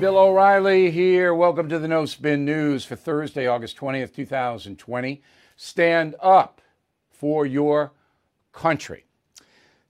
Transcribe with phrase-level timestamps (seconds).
[0.00, 1.34] Bill O'Reilly here.
[1.34, 5.22] Welcome to the No Spin News for Thursday, August 20th, 2020.
[5.56, 6.62] Stand up
[7.10, 7.92] for your
[8.50, 9.04] country.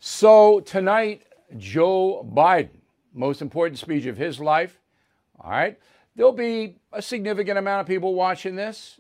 [0.00, 1.22] So, tonight,
[1.56, 2.80] Joe Biden,
[3.14, 4.80] most important speech of his life.
[5.38, 5.78] All right.
[6.16, 8.98] There'll be a significant amount of people watching this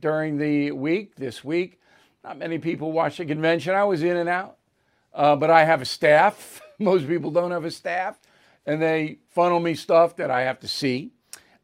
[0.00, 1.80] during the week, this week.
[2.24, 3.76] Not many people watch the convention.
[3.76, 4.56] I was in and out,
[5.14, 6.60] uh, but I have a staff.
[6.80, 8.18] Most people don't have a staff,
[8.66, 11.12] and they funnel me stuff that I have to see.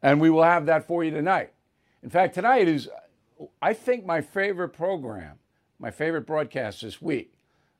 [0.01, 1.53] And we will have that for you tonight.
[2.03, 2.89] In fact, tonight is,
[3.61, 5.37] I think, my favorite program,
[5.79, 7.33] my favorite broadcast this week.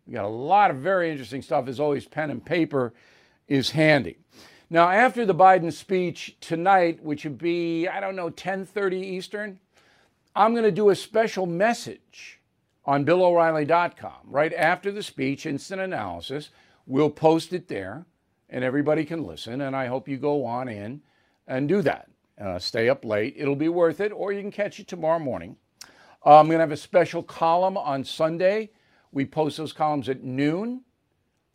[0.05, 1.67] We got a lot of very interesting stuff.
[1.67, 2.93] As always, pen and paper
[3.47, 4.17] is handy.
[4.69, 9.59] Now, after the Biden speech tonight, which would be, I don't know, 10:30 Eastern,
[10.35, 12.39] I'm going to do a special message
[12.85, 16.49] on BillO'Reilly.com right after the speech, instant analysis.
[16.85, 18.05] We'll post it there,
[18.49, 19.61] and everybody can listen.
[19.61, 21.01] And I hope you go on in
[21.47, 22.09] and do that.
[22.39, 24.11] Uh, stay up late; it'll be worth it.
[24.11, 25.57] Or you can catch it tomorrow morning.
[26.25, 28.69] Uh, I'm going to have a special column on Sunday
[29.11, 30.81] we post those columns at noon.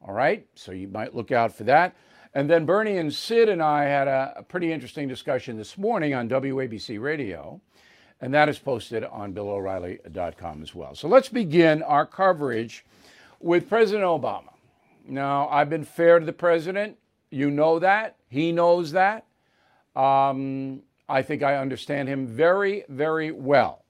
[0.05, 1.95] All right, so you might look out for that.
[2.35, 6.15] And then Bernie and Sid and I had a, a pretty interesting discussion this morning
[6.15, 7.61] on WABC Radio,
[8.21, 10.95] and that is posted on BillO'Reilly.com as well.
[10.95, 12.85] So let's begin our coverage
[13.39, 14.52] with President Obama.
[15.07, 16.97] Now, I've been fair to the president.
[17.31, 18.17] You know that.
[18.29, 19.27] He knows that.
[19.97, 23.85] Um, I think I understand him very, very well.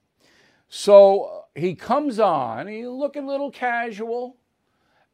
[0.67, 4.37] So he comes on, he's looking a little casual,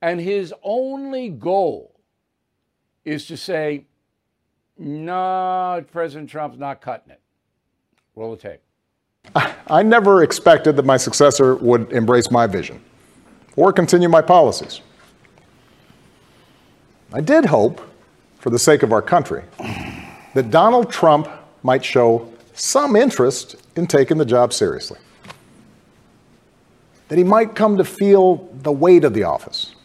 [0.01, 1.99] and his only goal
[3.03, 3.85] is to say,
[4.77, 7.21] no, President Trump's not cutting it.
[8.15, 8.61] Roll the tape.
[9.67, 12.81] I never expected that my successor would embrace my vision
[13.57, 14.81] or continue my policies.
[17.13, 17.81] I did hope,
[18.39, 19.43] for the sake of our country,
[20.33, 21.27] that Donald Trump
[21.63, 24.99] might show some interest in taking the job seriously
[27.09, 29.75] that he might come to feel the weight of the office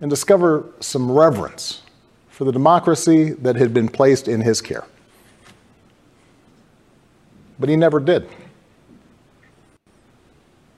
[0.00, 1.82] and discover some reverence
[2.28, 4.84] for the democracy that had been placed in his care.
[7.58, 8.28] But he never did.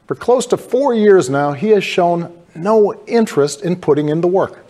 [0.06, 4.28] For close to four years now, he has shown no interest in putting in the
[4.28, 4.65] work,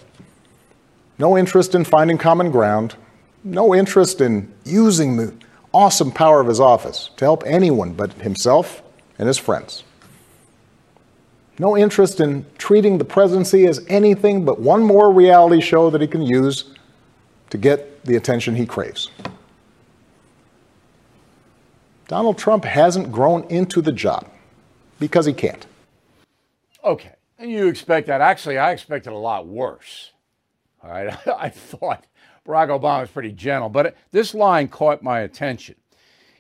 [1.18, 2.96] no interest in finding common ground,
[3.44, 5.34] no interest in using the
[5.72, 8.82] awesome power of his office to help anyone but himself
[9.18, 9.84] and his friends
[11.58, 16.06] no interest in treating the presidency as anything but one more reality show that he
[16.06, 16.74] can use
[17.50, 19.10] to get the attention he craves.
[22.08, 24.28] Donald Trump hasn't grown into the job
[25.00, 25.66] because he can't.
[26.84, 27.12] Okay.
[27.38, 28.20] And you expect that.
[28.20, 30.12] Actually, I expected a lot worse.
[30.86, 31.28] All right.
[31.38, 32.06] I thought
[32.46, 35.74] Barack Obama was pretty gentle, but this line caught my attention.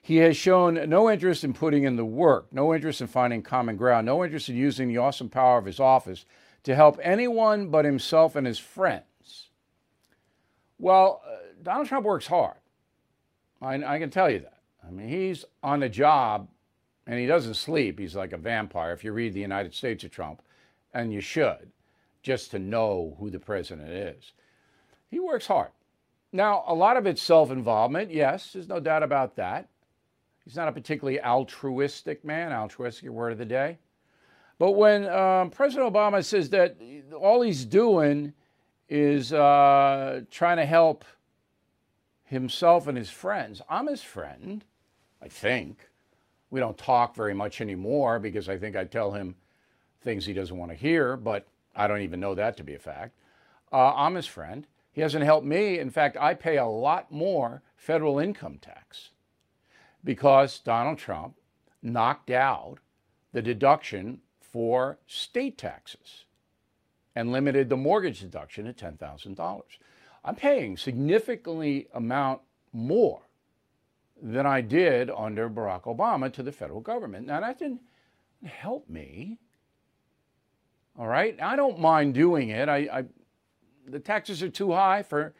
[0.00, 3.76] He has shown no interest in putting in the work, no interest in finding common
[3.76, 6.24] ground, no interest in using the awesome power of his office
[6.62, 9.50] to help anyone but himself and his friends.
[10.78, 12.58] Well, uh, Donald Trump works hard.
[13.60, 14.58] I, I can tell you that.
[14.86, 16.48] I mean, he's on the job
[17.06, 17.98] and he doesn't sleep.
[17.98, 20.42] He's like a vampire if you read the United States of Trump,
[20.92, 21.72] and you should,
[22.26, 24.32] just to know who the president is.
[25.08, 25.68] He works hard.
[26.32, 29.68] Now, a lot of it's self involvement, yes, there's no doubt about that.
[30.44, 33.78] He's not a particularly altruistic man, altruistic word of the day.
[34.58, 36.76] But when um, President Obama says that
[37.16, 38.32] all he's doing
[38.88, 41.04] is uh, trying to help
[42.24, 44.64] himself and his friends, I'm his friend,
[45.22, 45.88] I think.
[46.50, 49.36] We don't talk very much anymore because I think I tell him
[50.00, 52.78] things he doesn't want to hear, but I don't even know that to be a
[52.78, 53.16] fact.
[53.72, 54.66] Uh, I'm his friend.
[54.92, 55.78] He hasn't helped me.
[55.78, 59.10] In fact, I pay a lot more federal income tax
[60.02, 61.34] because Donald Trump
[61.82, 62.78] knocked out
[63.32, 66.24] the deduction for state taxes
[67.14, 69.62] and limited the mortgage deduction at $10,000.
[70.24, 72.40] I'm paying significantly amount
[72.72, 73.20] more
[74.20, 77.26] than I did under Barack Obama to the federal government.
[77.26, 77.82] Now that didn't
[78.44, 79.38] help me.
[80.98, 82.68] All right, I don't mind doing it.
[82.68, 83.04] I, I
[83.88, 85.34] the taxes are too high for,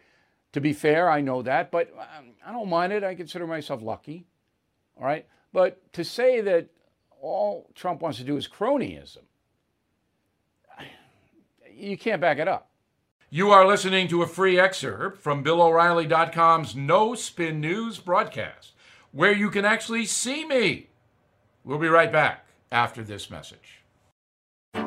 [0.53, 1.11] to be fair.
[1.11, 3.05] I know that, but um, I don't mind it.
[3.05, 4.27] I consider myself lucky.
[4.99, 5.27] All right.
[5.53, 6.69] But to say that
[7.21, 9.25] all Trump wants to do is cronyism,
[11.73, 12.71] you can't back it up.
[13.29, 18.73] You are listening to a free excerpt from BillO'Reilly.com's No Spin News broadcast,
[19.13, 20.89] where you can actually see me.
[21.65, 23.76] We'll be right back after this message.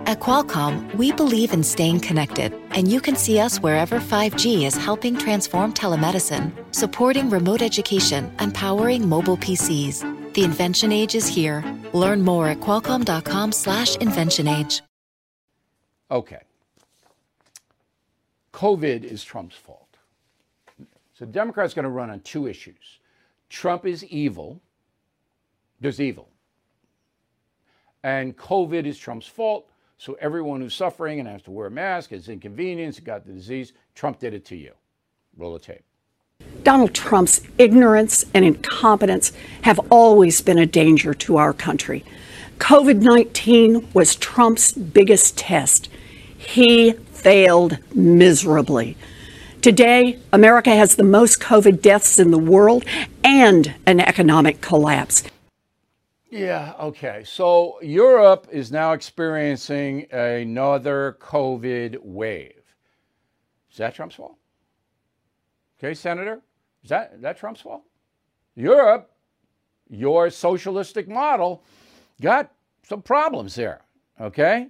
[0.10, 4.76] At Qualcomm, we believe in staying connected, and you can see us wherever 5G is
[4.76, 10.34] helping transform telemedicine, supporting remote education, and powering mobile PCs.
[10.34, 11.64] The invention age is here.
[11.94, 14.82] Learn more at qualcomm.com/slash invention age.
[16.10, 16.42] Okay.
[18.52, 19.96] COVID is Trump's fault.
[21.14, 22.98] So Democrats going to run on two issues.
[23.48, 24.60] Trump is evil.
[25.80, 26.30] There's evil.
[28.02, 29.70] And COVID is Trump's fault.
[30.00, 33.74] So everyone who's suffering and has to wear a mask is inconvenienced, got the disease.
[33.96, 34.72] Trump did it to you.
[35.36, 35.84] Roll the tape.
[36.64, 42.06] Donald Trump's ignorance and incompetence have always been a danger to our country.
[42.60, 45.90] COVID 19 was Trump's biggest test.
[46.38, 48.96] He failed miserably.
[49.62, 52.86] Today, America has the most COVID deaths in the world
[53.22, 55.24] and an economic collapse.
[56.30, 57.24] Yeah, okay.
[57.26, 62.54] So Europe is now experiencing another COVID wave.
[63.72, 64.36] Is that Trump's fault?
[65.80, 66.42] Okay, Senator?
[66.84, 67.84] Is that, is that Trump's fault?
[68.56, 69.12] Europe,
[69.90, 71.64] your socialistic model,
[72.22, 72.52] got
[72.84, 73.82] some problems there.
[74.22, 74.68] Okay?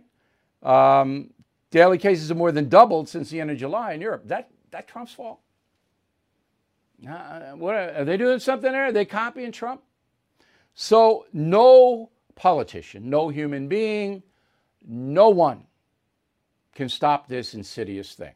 [0.64, 1.32] Um,
[1.72, 4.24] daily cases have more than doubled since the end of July in Europe.
[4.28, 5.40] That, that Trump's fault.
[7.08, 8.86] Uh, what are they doing something there?
[8.86, 9.82] Are they copying Trump?
[10.76, 14.24] So, no politician, no human being,
[14.88, 15.66] no one
[16.74, 18.34] can stop this insidious thing.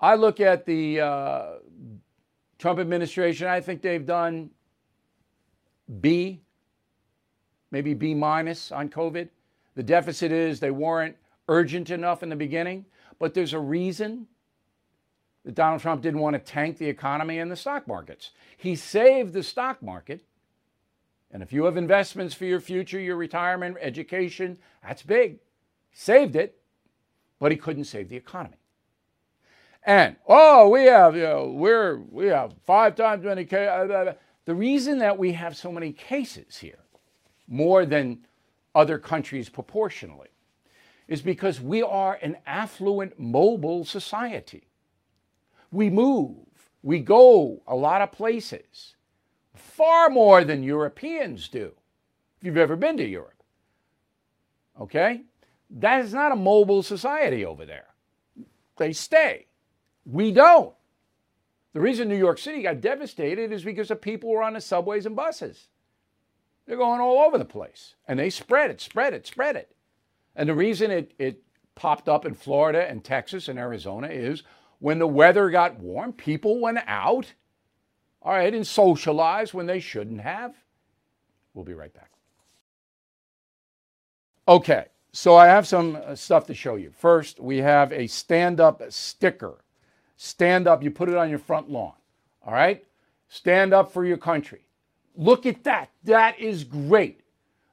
[0.00, 1.44] I look at the uh,
[2.58, 4.50] Trump administration, I think they've done
[6.00, 6.40] B,
[7.70, 9.28] maybe B minus on COVID.
[9.74, 11.16] The deficit is they weren't
[11.48, 12.86] urgent enough in the beginning,
[13.18, 14.26] but there's a reason
[15.44, 18.30] that Donald Trump didn't want to tank the economy and the stock markets.
[18.56, 20.24] He saved the stock market
[21.32, 25.38] and if you have investments for your future, your retirement, education, that's big.
[25.92, 26.58] Saved it,
[27.38, 28.56] but he couldn't save the economy.
[29.84, 33.90] And oh, we have you know, we're we have five times many cases.
[33.90, 34.14] Uh,
[34.44, 36.78] the reason that we have so many cases here,
[37.48, 38.26] more than
[38.74, 40.28] other countries proportionally,
[41.08, 44.68] is because we are an affluent, mobile society.
[45.70, 46.46] We move,
[46.82, 48.94] we go a lot of places
[49.72, 51.72] far more than Europeans do,
[52.38, 53.42] if you've ever been to Europe.
[54.80, 55.22] Okay?
[55.70, 57.88] That is not a mobile society over there.
[58.76, 59.46] They stay.
[60.04, 60.74] We don't.
[61.72, 65.06] The reason New York City got devastated is because the people were on the subways
[65.06, 65.68] and buses.
[66.66, 67.94] They're going all over the place.
[68.06, 69.74] And they spread it, spread it, spread it.
[70.36, 71.42] And the reason it, it
[71.74, 74.42] popped up in Florida and Texas and Arizona is
[74.80, 77.32] when the weather got warm, people went out
[78.22, 80.54] all right, and socialize when they shouldn't have.
[81.54, 82.10] We'll be right back.
[84.48, 86.90] Okay, so I have some uh, stuff to show you.
[86.90, 89.64] First, we have a stand up sticker.
[90.16, 91.94] Stand up, you put it on your front lawn.
[92.44, 92.84] All right?
[93.28, 94.66] Stand up for your country.
[95.16, 95.90] Look at that.
[96.04, 97.20] That is great.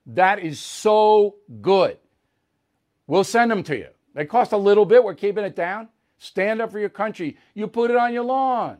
[0.05, 1.97] That is so good.
[3.07, 3.87] We'll send them to you.
[4.13, 5.03] They cost a little bit.
[5.03, 5.89] We're keeping it down.
[6.17, 7.37] Stand up for your country.
[7.53, 8.77] You put it on your lawn.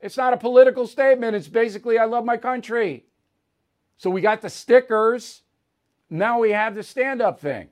[0.00, 1.34] It's not a political statement.
[1.34, 3.04] It's basically, I love my country.
[3.96, 5.42] So we got the stickers.
[6.08, 7.68] Now we have the stand up thing.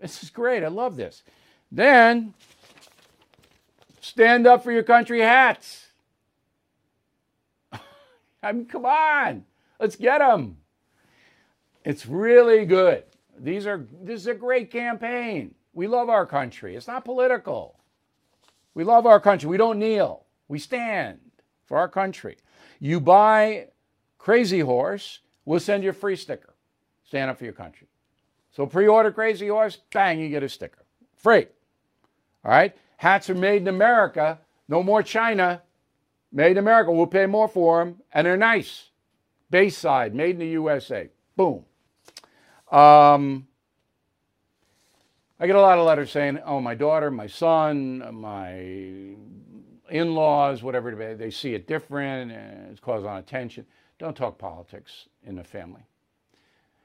[0.00, 0.64] This is great.
[0.64, 1.22] I love this.
[1.70, 2.32] Then,
[4.00, 5.88] stand up for your country hats.
[8.42, 9.44] I mean, come on.
[9.78, 10.56] Let's get them.
[11.84, 13.04] It's really good.
[13.38, 15.54] These are this is a great campaign.
[15.72, 16.74] We love our country.
[16.74, 17.78] It's not political.
[18.74, 19.48] We love our country.
[19.48, 20.24] We don't kneel.
[20.48, 21.20] We stand
[21.68, 22.38] for our country.
[22.80, 23.68] You buy
[24.16, 26.54] Crazy Horse, we'll send you a free sticker.
[27.04, 27.86] Stand up for your country.
[28.50, 30.84] So pre order Crazy Horse, bang, you get a sticker.
[31.16, 31.46] Free.
[32.44, 32.74] All right?
[32.96, 34.38] Hats are made in America.
[34.66, 35.62] No more China.
[36.32, 36.90] Made in America.
[36.90, 38.00] We'll pay more for them.
[38.12, 38.90] And they're nice.
[39.50, 41.08] Bayside, made in the USA.
[41.36, 41.64] Boom.
[42.70, 43.46] Um,
[45.40, 49.14] I get a lot of letters saying, oh, my daughter, my son, my
[49.90, 53.66] in laws, whatever, they see it different and it's causing attention.
[53.98, 55.82] Don't talk politics in the family.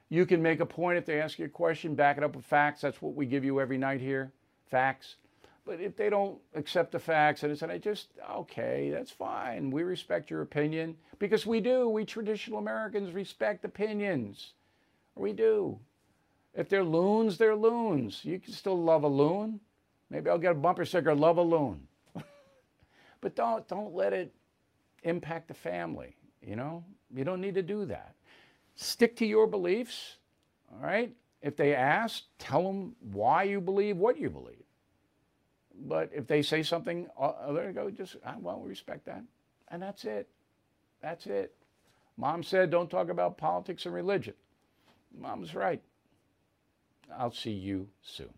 [0.10, 2.45] You can make a point if they ask you a question, back it up with
[2.45, 2.81] facts.
[2.81, 4.31] That's what we give you every night here
[4.74, 5.17] facts.
[5.65, 9.69] But if they don't accept the facts and it's and I just, okay, that's fine.
[9.69, 11.88] We respect your opinion because we do.
[11.88, 14.53] We traditional Americans respect opinions.
[15.15, 15.79] We do.
[16.55, 18.25] If they're loons, they're loons.
[18.25, 19.60] You can still love a loon.
[20.10, 21.88] Maybe I'll get a bumper sticker, love a loon.
[23.24, 24.36] But don't don't let it
[25.03, 26.84] impact the family, you know?
[27.15, 28.15] You don't need to do that.
[28.75, 30.18] Stick to your beliefs,
[30.70, 31.15] all right?
[31.42, 34.63] If they ask, tell them why you believe what you believe.
[35.86, 39.24] But if they say something, you go, just, uh, well, we respect that.
[39.70, 40.27] And that's it.
[41.01, 41.56] That's it.
[42.18, 44.34] Mom said, don't talk about politics and religion.
[45.18, 45.82] Mom's right.
[47.18, 48.34] I'll see you soon.